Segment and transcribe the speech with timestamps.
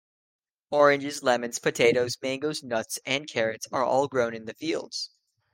[0.71, 5.11] Oranges, lemons, potatoes, mangos, nuts and carrots are all grown in the fields.